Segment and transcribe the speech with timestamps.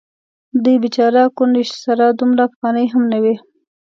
[0.63, 3.35] دې بیچارګۍ کونډې سره دومره افغانۍ هم نه وې.